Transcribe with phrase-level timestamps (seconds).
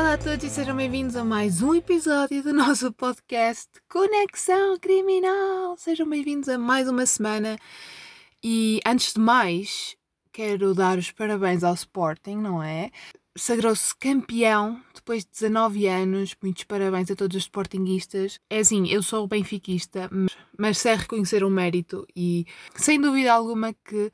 [0.00, 5.76] Olá a todos e sejam bem-vindos a mais um episódio do nosso podcast Conexão Criminal.
[5.76, 7.58] Sejam bem-vindos a mais uma semana
[8.42, 9.94] e antes de mais
[10.32, 12.90] quero dar os parabéns ao Sporting, não é?
[13.36, 16.34] Sagrou-se campeão depois de 19 anos.
[16.42, 18.40] Muitos parabéns a todos os Sportinguistas.
[18.48, 23.74] É assim, eu sou benfiquista, mas, mas sei reconhecer o mérito e sem dúvida alguma
[23.74, 24.10] que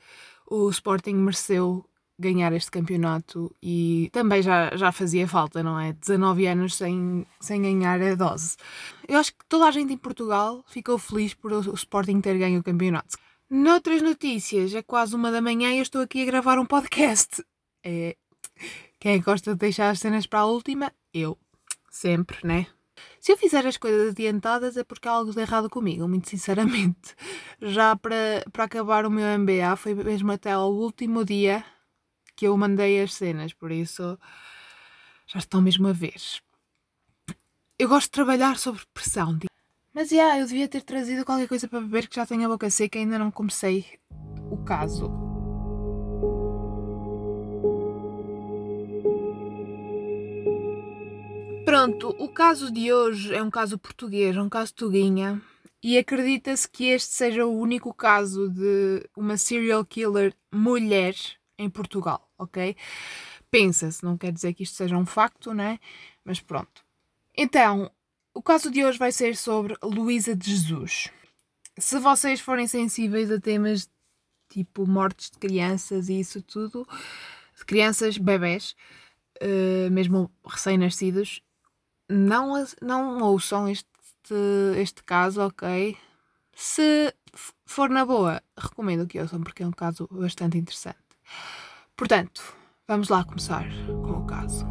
[0.51, 1.89] o Sporting mereceu
[2.19, 5.93] ganhar este campeonato e também já, já fazia falta, não é?
[5.93, 8.57] 19 anos sem, sem ganhar a dose.
[9.07, 12.61] Eu acho que toda a gente em Portugal ficou feliz por o, Sporting ter ganho
[12.61, 13.17] o campeonato.
[13.49, 17.45] Noutras notícias, é quase uma da manhã e eu estou aqui a gravar um podcast.
[17.85, 18.17] É...
[18.99, 20.93] Quem que gosta de deixar as cenas para a última?
[21.13, 21.39] Eu.
[21.91, 22.67] Sempre, né?
[23.21, 27.15] Se eu fizer as coisas adiantadas é porque há algo de errado comigo, muito sinceramente.
[27.61, 31.63] Já para, para acabar o meu MBA foi mesmo até ao último dia
[32.37, 34.19] que eu mandei as cenas, por isso
[35.27, 36.21] já estão mesmo a ver.
[37.79, 39.39] Eu gosto de trabalhar sob pressão.
[39.93, 42.49] Mas, já, yeah, eu devia ter trazido qualquer coisa para beber que já tenho a
[42.49, 43.99] boca seca e ainda não comecei
[44.51, 45.11] o caso.
[51.65, 55.43] Pronto, o caso de hoje é um caso português, um caso tuguinha,
[55.83, 61.15] e acredita-se que este seja o único caso de uma serial killer mulher
[61.59, 62.77] em Portugal, ok?
[63.51, 65.79] Pensa-se, não quer dizer que isto seja um facto, né?
[66.25, 66.85] Mas pronto.
[67.37, 67.91] Então,
[68.35, 71.11] o caso de hoje vai ser sobre Luísa de Jesus.
[71.79, 73.89] Se vocês forem sensíveis a temas
[74.49, 76.87] tipo mortes de crianças e isso tudo,
[77.57, 78.75] de crianças, bebés,
[79.43, 81.43] uh, mesmo recém-nascidos,
[82.09, 83.87] não, não ouçam este,
[84.79, 85.97] este caso, ok?
[86.55, 87.15] Se
[87.65, 90.99] for na boa, recomendo que ouçam porque é um caso bastante interessante.
[91.97, 92.55] Portanto,
[92.87, 94.67] vamos lá começar com o caso.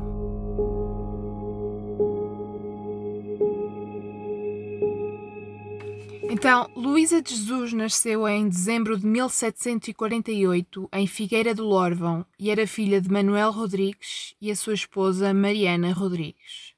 [6.29, 12.67] Então, Luísa de Jesus nasceu em dezembro de 1748 em Figueira do Lorvão e era
[12.67, 16.75] filha de Manuel Rodrigues e a sua esposa Mariana Rodrigues.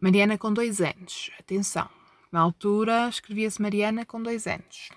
[0.00, 1.88] Mariana com dois anos, atenção,
[2.32, 4.88] na altura escrevia-se Mariana com dois anos.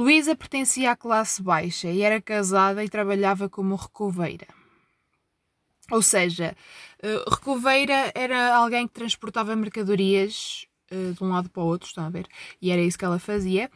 [0.00, 4.46] Luísa pertencia à classe baixa e era casada e trabalhava como recoveira.
[5.90, 6.56] Ou seja,
[7.02, 12.06] eh, recoveira era alguém que transportava mercadorias uh, de um lado para o outro, estão
[12.06, 12.26] a ver?
[12.62, 13.70] E era isso que ela fazia.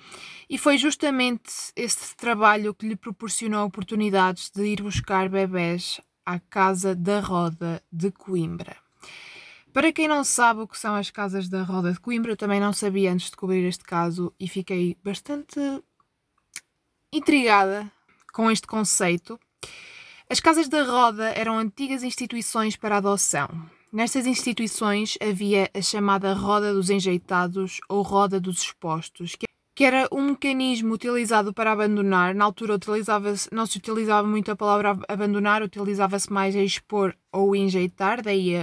[0.48, 6.94] E foi justamente esse trabalho que lhe proporcionou oportunidades de ir buscar bebés à Casa
[6.94, 8.74] da Roda de Coimbra.
[9.74, 12.60] Para quem não sabe o que são as Casas da Roda de Coimbra, eu também
[12.60, 15.60] não sabia antes de cobrir este caso e fiquei bastante
[17.16, 17.90] intrigada
[18.32, 19.38] com este conceito.
[20.28, 23.48] As casas da roda eram antigas instituições para adoção.
[23.92, 29.36] Nestas instituições havia a chamada roda dos enjeitados ou roda dos expostos,
[29.76, 32.34] que era um mecanismo utilizado para abandonar.
[32.34, 37.54] Na altura utilizava não se utilizava muito a palavra abandonar, utilizava-se mais a expor ou
[37.54, 38.54] enjeitar, daí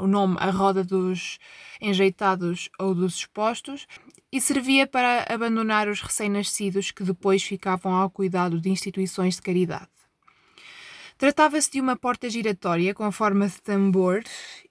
[0.00, 1.38] o nome a roda dos
[1.80, 3.86] enjeitados ou dos expostos
[4.32, 9.88] e servia para abandonar os recém-nascidos que depois ficavam ao cuidado de instituições de caridade.
[11.18, 14.24] Tratava-se de uma porta giratória com forma de tambor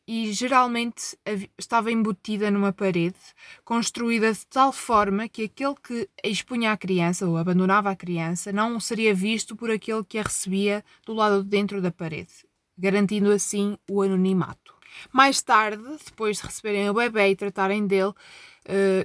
[0.06, 1.18] e geralmente
[1.58, 3.16] estava embutida numa parede,
[3.64, 8.80] construída de tal forma que aquele que expunha a criança ou abandonava a criança não
[8.82, 12.46] seria visto por aquele que a recebia do lado de dentro da parede,
[12.78, 14.74] garantindo assim o anonimato.
[15.12, 18.14] Mais tarde, depois de receberem o bebê e tratarem dele,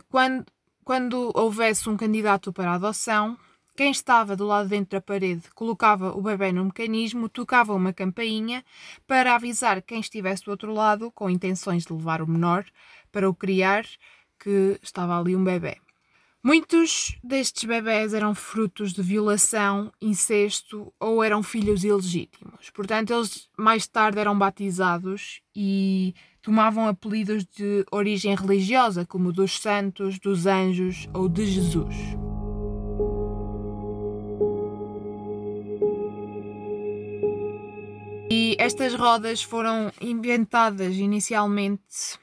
[0.08, 0.44] quando,
[0.84, 3.36] quando houvesse um candidato para adoção,
[3.76, 8.64] quem estava do lado dentro da parede colocava o bebê no mecanismo, tocava uma campainha
[9.06, 12.64] para avisar quem estivesse do outro lado com intenções de levar o menor
[13.12, 13.84] para o criar
[14.38, 15.76] que estava ali um bebê.
[16.42, 22.70] Muitos destes bebés eram frutos de violação, incesto ou eram filhos ilegítimos.
[22.70, 26.14] Portanto, eles mais tarde eram batizados e
[26.47, 31.97] tomavam apelidos de origem religiosa, como dos santos, dos anjos ou de Jesus.
[38.31, 42.16] E estas rodas foram inventadas inicialmente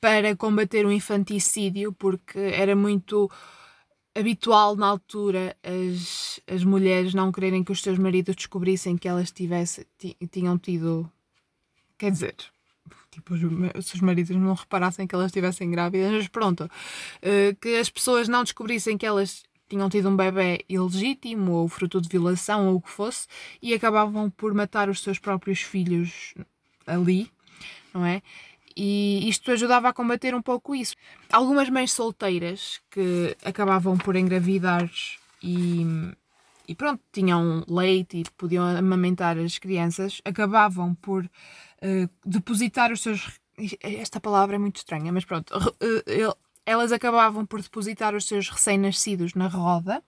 [0.00, 3.30] para combater o infanticídio, porque era muito
[4.14, 9.30] habitual na altura as, as mulheres não quererem que os seus maridos descobrissem que elas
[9.30, 9.84] tivessem,
[10.30, 11.12] tinham tido.
[11.98, 12.36] Quer dizer,
[13.10, 17.90] tipo, os seus maridos não reparassem que elas estivessem grávidas, mas pronto, uh, que as
[17.90, 22.76] pessoas não descobrissem que elas tinham tido um bebê ilegítimo ou fruto de violação ou
[22.76, 23.26] o que fosse
[23.60, 26.34] e acabavam por matar os seus próprios filhos
[26.86, 27.30] ali,
[27.94, 28.20] não é?
[28.76, 30.94] E isto ajudava a combater um pouco isso.
[31.30, 34.90] Algumas mães solteiras que acabavam por engravidar
[35.42, 35.86] e,
[36.66, 43.40] e pronto, tinham leite e podiam amamentar as crianças, acabavam por uh, depositar os seus.
[43.80, 45.56] Esta palavra é muito estranha, mas pronto.
[45.56, 50.02] Uh, elas acabavam por depositar os seus recém-nascidos na roda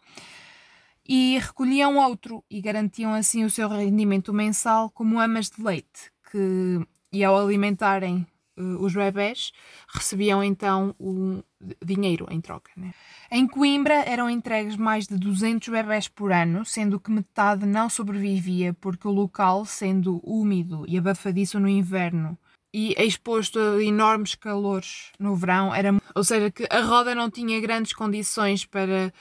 [1.06, 6.80] e recolhiam outro e garantiam assim o seu rendimento mensal como amas de leite, que
[7.12, 9.52] e ao alimentarem uh, os bebés
[9.88, 11.42] recebiam então o
[11.84, 12.70] dinheiro em troca.
[12.76, 12.92] Né?
[13.30, 18.74] Em Coimbra eram entregues mais de 200 bebés por ano, sendo que metade não sobrevivia
[18.74, 22.38] porque o local, sendo úmido e abafadiço no inverno
[22.72, 27.60] e exposto a enormes calores no verão, era, ou seja, que a roda não tinha
[27.60, 29.12] grandes condições para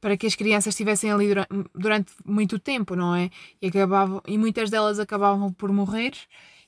[0.00, 3.30] para que as crianças estivessem ali durante, durante muito tempo, não é?
[3.62, 6.10] E, acabavam, e muitas delas acabavam por morrer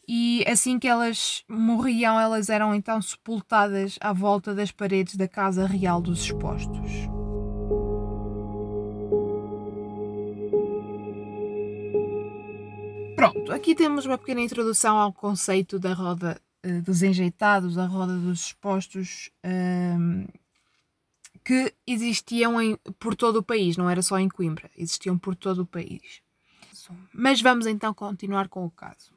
[0.09, 5.67] e assim que elas morriam, elas eram então sepultadas à volta das paredes da Casa
[5.67, 6.91] Real dos Expostos.
[13.17, 18.19] Pronto, aqui temos uma pequena introdução ao conceito da roda uh, dos enjeitados, a roda
[18.19, 20.33] dos expostos, uh,
[21.43, 25.63] que existiam em, por todo o país, não era só em Coimbra, existiam por todo
[25.63, 26.23] o país.
[27.15, 29.14] Mas vamos então continuar com o caso.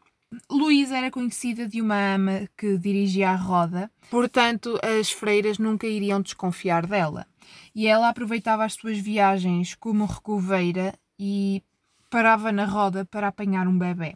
[0.49, 6.21] Luísa era conhecida de uma ama que dirigia a roda, portanto, as freiras nunca iriam
[6.21, 7.25] desconfiar dela.
[7.73, 11.63] E ela aproveitava as suas viagens como recoveira e
[12.09, 14.15] parava na roda para apanhar um bebê.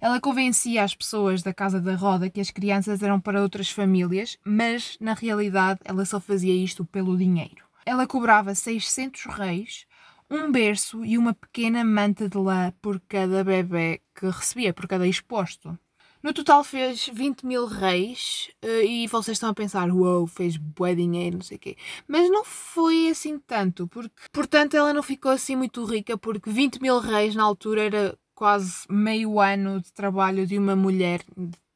[0.00, 4.36] Ela convencia as pessoas da casa da roda que as crianças eram para outras famílias,
[4.44, 7.64] mas na realidade ela só fazia isto pelo dinheiro.
[7.86, 9.86] Ela cobrava 600 reis,
[10.34, 15.06] um berço e uma pequena manta de lã por cada bebê que recebia, por cada
[15.06, 15.78] exposto.
[16.22, 20.56] No total fez 20 mil reis eh, e vocês estão a pensar, uau, wow, fez
[20.56, 21.76] bué dinheiro, não sei o quê.
[22.06, 26.80] Mas não foi assim tanto, porque, portanto, ela não ficou assim muito rica, porque 20
[26.80, 31.22] mil reis na altura era quase meio ano de trabalho de uma mulher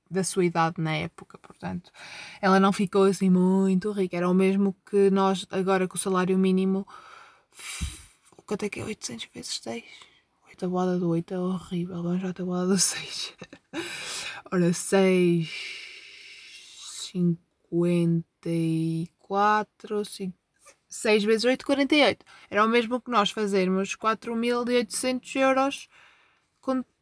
[0.08, 1.91] da sua idade na época, portanto,
[2.41, 4.17] ela não ficou assim muito rica.
[4.17, 6.87] Era o mesmo que nós, agora com o salário mínimo,
[8.46, 9.84] quanto é que é 800 vezes 6?
[10.50, 13.34] A tabuada do 8 é horrível, vamos à tabuada do 6.
[14.50, 15.48] Ora, 6,
[17.12, 20.37] 54, 5,
[20.88, 22.25] 6 vezes 8, 48.
[22.48, 25.88] Era o mesmo que nós fazermos 4.800 euros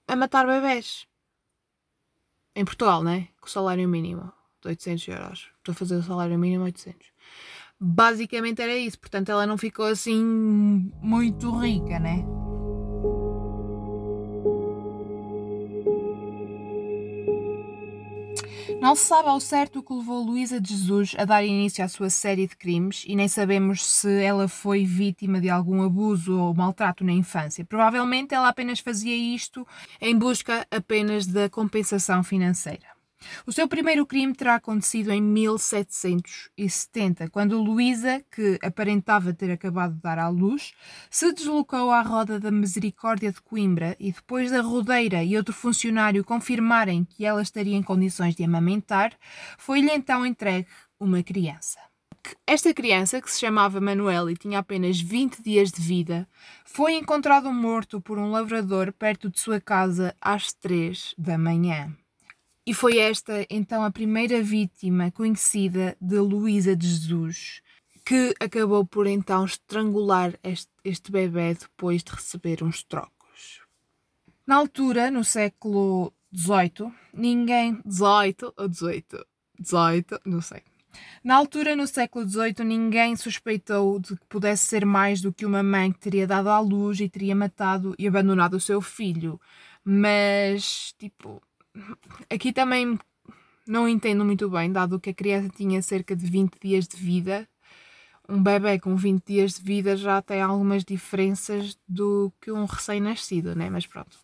[0.07, 1.07] a matar bebés.
[2.55, 3.29] Em Portugal, né?
[3.41, 4.33] Com o salário mínimo
[4.63, 5.51] de 800 euros.
[5.59, 7.14] Estou a fazer o salário mínimo 800.
[7.87, 8.99] Basicamente era isso.
[8.99, 10.25] Portanto, ela não ficou assim
[11.03, 12.25] muito rica, né?
[18.81, 21.89] Não se sabe ao certo o que levou Luísa de Jesus a dar início à
[21.89, 26.55] sua série de crimes e nem sabemos se ela foi vítima de algum abuso ou
[26.55, 27.67] maltrato na infância.
[27.67, 29.67] Provavelmente ela apenas fazia isto
[30.01, 32.94] em busca apenas da compensação financeira.
[33.47, 40.01] O seu primeiro crime terá acontecido em 1770, quando Luísa, que aparentava ter acabado de
[40.01, 40.73] dar à luz,
[41.11, 46.25] se deslocou à Roda da Misericórdia de Coimbra e depois da rodeira e outro funcionário
[46.25, 49.13] confirmarem que ela estaria em condições de amamentar,
[49.59, 50.69] foi-lhe então entregue
[50.99, 51.79] uma criança.
[52.47, 56.27] Esta criança, que se chamava Manuel e tinha apenas 20 dias de vida,
[56.65, 61.95] foi encontrado morto por um lavrador perto de sua casa às 3 da manhã.
[62.67, 67.61] E foi esta então a primeira vítima conhecida de Luísa de Jesus,
[68.05, 73.61] que acabou por então estrangular este, este bebê depois de receber uns trocos.
[74.47, 77.83] Na altura, no século XVIII, ninguém.
[77.87, 79.25] XVIII ou XVIII?
[79.63, 80.63] XVIII, não sei.
[81.23, 85.63] Na altura, no século XVIII, ninguém suspeitou de que pudesse ser mais do que uma
[85.63, 89.41] mãe que teria dado à luz e teria matado e abandonado o seu filho.
[89.85, 91.43] Mas, tipo,
[92.31, 92.99] aqui também
[93.67, 97.49] não entendo muito bem, dado que a criança tinha cerca de 20 dias de vida.
[98.29, 103.55] Um bebê com 20 dias de vida já tem algumas diferenças do que um recém-nascido,
[103.55, 103.69] né?
[103.69, 104.19] Mas pronto.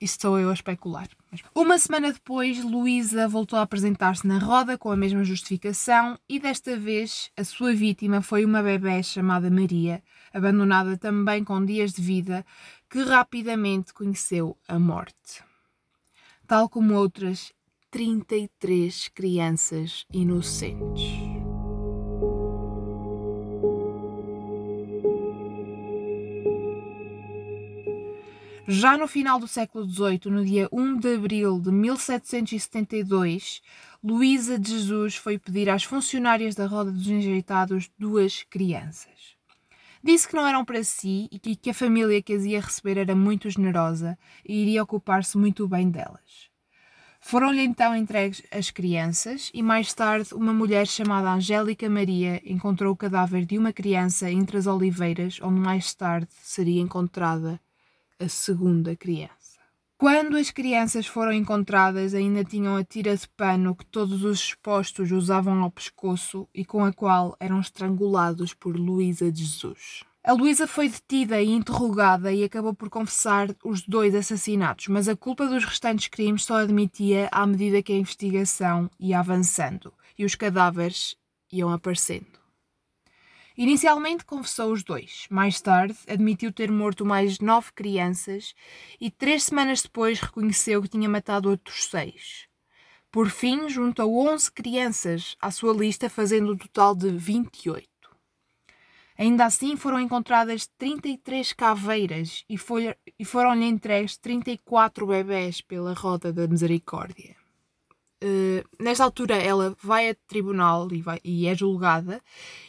[0.00, 1.08] Isso sou eu a especular.
[1.54, 6.76] Uma semana depois, Luísa voltou a apresentar-se na roda com a mesma justificação e desta
[6.76, 10.02] vez a sua vítima foi uma bebê chamada Maria,
[10.34, 12.44] abandonada também com dias de vida,
[12.90, 15.51] que rapidamente conheceu a morte
[16.52, 17.50] tal como outras
[17.90, 21.02] 33 crianças inocentes.
[28.68, 33.62] Já no final do século XVIII, no dia 1 de abril de 1772,
[34.04, 39.38] Luísa de Jesus foi pedir às funcionárias da Roda dos Enjeitados duas crianças.
[40.04, 43.14] Disse que não eram para si e que a família que as ia receber era
[43.14, 46.50] muito generosa e iria ocupar-se muito bem delas.
[47.20, 52.96] Foram-lhe então entregues as crianças e mais tarde uma mulher chamada Angélica Maria encontrou o
[52.96, 57.60] cadáver de uma criança entre as oliveiras, onde mais tarde seria encontrada
[58.18, 59.41] a segunda criança.
[60.02, 65.12] Quando as crianças foram encontradas, ainda tinham a tira de pano que todos os expostos
[65.12, 70.02] usavam ao pescoço e com a qual eram estrangulados por Luísa de Jesus.
[70.24, 75.14] A Luísa foi detida e interrogada e acabou por confessar os dois assassinatos, mas a
[75.14, 80.34] culpa dos restantes crimes só admitia à medida que a investigação ia avançando e os
[80.34, 81.14] cadáveres
[81.52, 82.41] iam aparecendo.
[83.56, 85.26] Inicialmente confessou os dois.
[85.30, 88.54] Mais tarde, admitiu ter morto mais nove crianças
[89.00, 92.46] e três semanas depois reconheceu que tinha matado outros seis.
[93.10, 97.86] Por fim, juntou 11 crianças à sua lista, fazendo um total de 28.
[99.18, 102.56] Ainda assim, foram encontradas 33 caveiras e,
[103.18, 107.41] e foram-lhe entregues 34 bebés pela Roda da Misericórdia.
[108.24, 112.22] Uh, nesta altura ela vai a tribunal e, vai, e, é julgada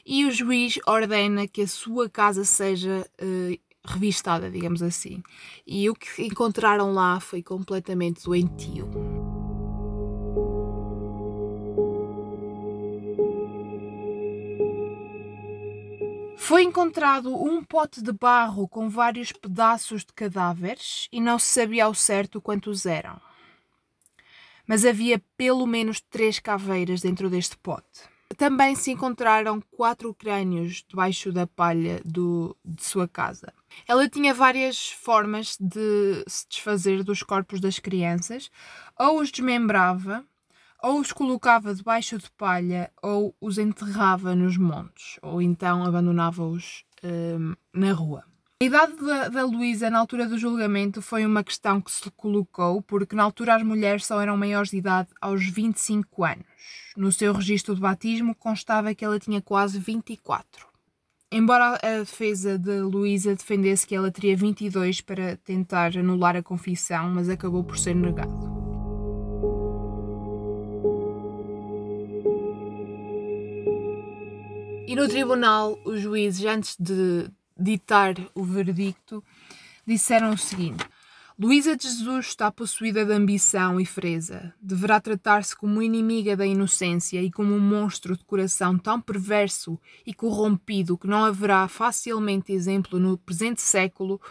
[0.04, 5.22] e o juiz ordena que a sua casa seja uh, revistada, digamos assim.
[5.68, 8.90] E o que encontraram lá foi completamente doentio.
[16.36, 21.86] Foi encontrado um pote de barro com vários pedaços de cadáveres e não se sabia
[21.86, 23.22] ao certo quantos eram
[24.68, 28.14] mas havia pelo menos três caveiras dentro deste pote.
[28.38, 33.54] Também se encontraram quatro crânios debaixo da palha do, de sua casa.
[33.88, 38.50] Ela tinha várias formas de se desfazer dos corpos das crianças,
[38.98, 40.26] ou os desmembrava,
[40.82, 47.56] ou os colocava debaixo de palha, ou os enterrava nos montes, ou então abandonava-os hum,
[47.74, 48.33] na rua.
[48.64, 52.82] A idade da, da Luísa na altura do julgamento foi uma questão que se colocou,
[52.82, 56.46] porque na altura as mulheres só eram maiores de idade aos 25 anos.
[56.96, 60.66] No seu registro de batismo constava que ela tinha quase 24.
[61.30, 67.10] Embora a defesa de Luísa defendesse que ela teria 22 para tentar anular a confissão,
[67.10, 68.32] mas acabou por ser negado.
[74.88, 77.30] E no tribunal, os juízes, antes de
[77.64, 79.24] ditar o verdicto,
[79.88, 80.86] disseram o seguinte:
[81.40, 84.54] Luísa de Jesus está possuída de ambição e freza.
[84.62, 90.14] Deverá tratar-se como inimiga da inocência e como um monstro de coração tão perverso e
[90.14, 94.22] corrompido que não haverá facilmente exemplo no presente século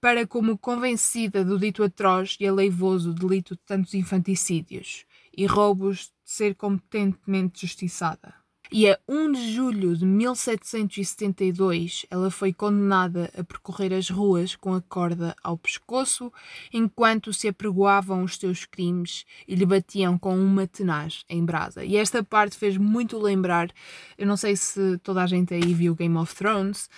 [0.00, 5.04] para como convencida do dito atroz e aleivoso delito de tantos infanticídios
[5.36, 8.39] e roubos de ser competentemente justiçada
[8.72, 14.74] e a 1 de julho de 1772 ela foi condenada a percorrer as ruas com
[14.74, 16.32] a corda ao pescoço
[16.72, 21.84] enquanto se apregoavam os seus crimes e lhe batiam com uma tenaz em brasa.
[21.84, 23.70] E esta parte fez muito lembrar,
[24.16, 26.88] eu não sei se toda a gente aí viu Game of Thrones,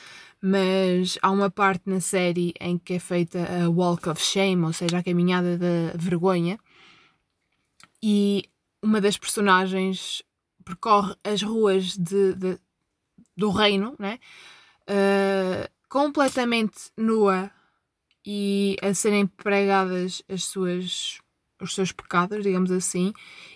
[0.42, 4.72] mas há uma parte na série em que é feita a Walk of Shame, ou
[4.72, 6.58] seja, a caminhada da vergonha,
[8.02, 8.44] e
[8.82, 10.22] uma das personagens
[10.62, 12.58] percorre as ruas de, de
[13.36, 14.18] do reino, né?
[14.82, 17.50] Uh, completamente nua
[18.24, 21.18] e a serem pregadas as suas
[21.60, 23.12] os seus pecados, digamos assim,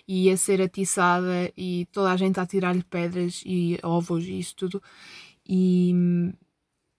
[0.07, 4.55] e a ser atiçada e toda a gente a tirar-lhe pedras e ovos e isso
[4.55, 4.81] tudo.
[5.45, 5.93] E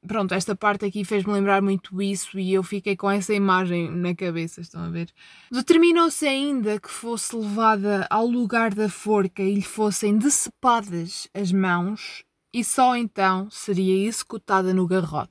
[0.06, 4.14] pronto, esta parte aqui fez-me lembrar muito isso e eu fiquei com essa imagem na
[4.14, 5.08] cabeça, estão a ver?
[5.50, 12.24] Determinou-se ainda que fosse levada ao lugar da forca e lhe fossem decepadas as mãos
[12.52, 15.30] e só então seria executada no garrote.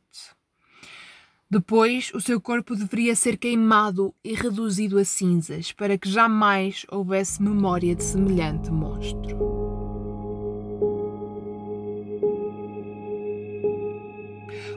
[1.50, 7.42] Depois, o seu corpo deveria ser queimado e reduzido a cinzas para que jamais houvesse
[7.42, 9.67] memória de semelhante monstro.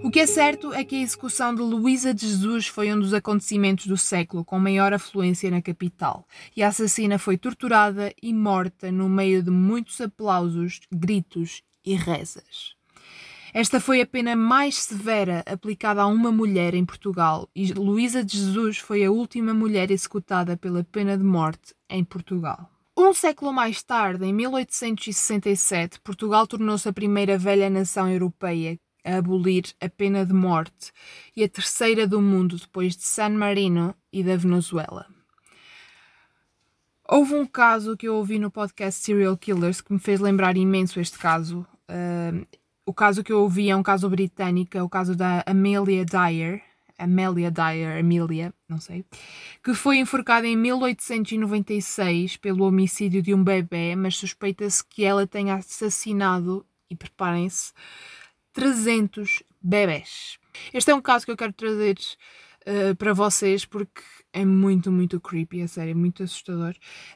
[0.02, 3.12] O que é certo é que a execução de Luísa de Jesus foi um dos
[3.12, 6.26] acontecimentos do século com maior afluência na capital,
[6.56, 12.74] e a assassina foi torturada e morta no meio de muitos aplausos, gritos e rezas.
[13.52, 18.38] Esta foi a pena mais severa aplicada a uma mulher em Portugal e Luísa de
[18.38, 22.70] Jesus foi a última mulher executada pela pena de morte em Portugal.
[22.96, 28.78] Um século mais tarde, em 1867, Portugal tornou-se a primeira velha nação europeia
[29.10, 30.92] a abolir a pena de morte
[31.36, 35.06] e a terceira do mundo depois de San Marino e da Venezuela.
[37.08, 41.00] Houve um caso que eu ouvi no podcast Serial Killers que me fez lembrar imenso
[41.00, 41.66] este caso.
[41.90, 42.46] Uh,
[42.86, 46.62] o caso que eu ouvi é um caso britânico, é o caso da Amelia Dyer,
[47.00, 49.04] Amelia Dyer, Amelia, não sei,
[49.64, 55.54] que foi enforcada em 1896 pelo homicídio de um bebê, mas suspeita-se que ela tenha
[55.54, 57.72] assassinado, e preparem-se,
[58.60, 60.38] 300 bebés.
[60.72, 61.96] Este é um caso que eu quero trazer
[62.66, 64.02] uh, para vocês porque
[64.32, 66.74] é muito, muito creepy, a sério, é muito assustador.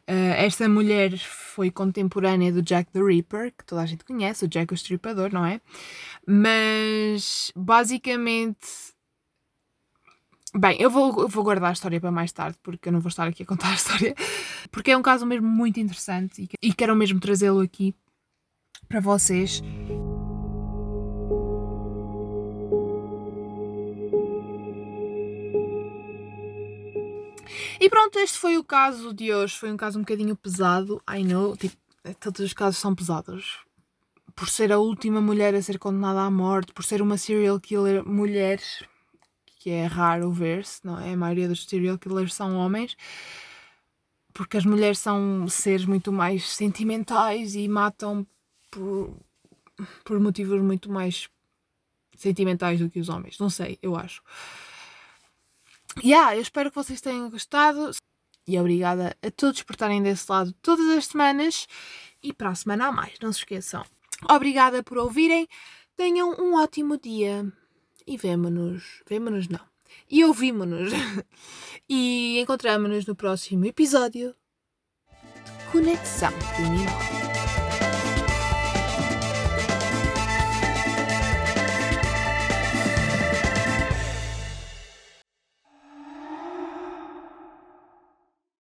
[0.08, 4.48] Uh, esta mulher foi contemporânea do Jack the Ripper, que toda a gente conhece, o
[4.48, 5.60] Jack o Estripador, não é?
[6.26, 8.94] Mas basicamente
[10.56, 13.08] Bem, eu vou, eu vou guardar a história para mais tarde, porque eu não vou
[13.08, 14.14] estar aqui a contar a história,
[14.70, 17.92] porque é um caso mesmo muito interessante e, e quero mesmo trazê-lo aqui
[18.88, 19.60] para vocês.
[27.80, 29.56] E pronto, este foi o caso de hoje.
[29.56, 31.02] Foi um caso um bocadinho pesado.
[31.08, 31.76] I know, tipo,
[32.20, 33.58] todos os casos são pesados.
[34.34, 38.04] Por ser a última mulher a ser condenada à morte, por ser uma serial killer
[38.04, 38.60] mulher,
[39.60, 41.12] que é raro ver-se, não é?
[41.12, 42.96] A maioria dos serial killers são homens,
[44.32, 48.26] porque as mulheres são seres muito mais sentimentais e matam
[48.70, 49.16] por,
[50.04, 51.28] por motivos muito mais
[52.16, 53.38] sentimentais do que os homens.
[53.38, 54.22] Não sei, eu acho.
[56.02, 57.90] Yeah, eu espero que vocês tenham gostado
[58.46, 61.66] e obrigada a todos por estarem desse lado todas as semanas
[62.22, 63.84] e para a semana a mais, não se esqueçam.
[64.28, 65.48] Obrigada por ouvirem,
[65.96, 67.50] tenham um ótimo dia
[68.06, 69.60] e vemo-nos, vemo-nos não,
[70.10, 70.92] e ouvimos-nos
[71.88, 74.34] e encontramos-nos no próximo episódio
[75.72, 77.33] Conexão Criminal.